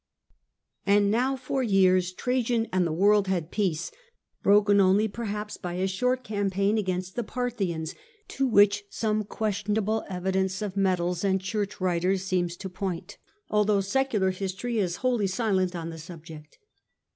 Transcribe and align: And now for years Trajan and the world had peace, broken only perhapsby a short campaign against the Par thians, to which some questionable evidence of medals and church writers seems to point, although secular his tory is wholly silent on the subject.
And 0.83 1.11
now 1.11 1.35
for 1.35 1.61
years 1.61 2.11
Trajan 2.11 2.67
and 2.73 2.87
the 2.87 2.91
world 2.91 3.27
had 3.27 3.51
peace, 3.51 3.91
broken 4.41 4.81
only 4.81 5.07
perhapsby 5.07 5.75
a 5.79 5.85
short 5.85 6.23
campaign 6.23 6.79
against 6.79 7.15
the 7.15 7.23
Par 7.23 7.51
thians, 7.51 7.93
to 8.29 8.47
which 8.47 8.83
some 8.89 9.23
questionable 9.23 10.03
evidence 10.09 10.63
of 10.63 10.75
medals 10.75 11.23
and 11.23 11.39
church 11.39 11.79
writers 11.79 12.23
seems 12.23 12.57
to 12.57 12.67
point, 12.67 13.19
although 13.51 13.79
secular 13.79 14.31
his 14.31 14.55
tory 14.55 14.79
is 14.79 14.95
wholly 15.05 15.27
silent 15.27 15.75
on 15.75 15.91
the 15.91 15.99
subject. 15.99 16.57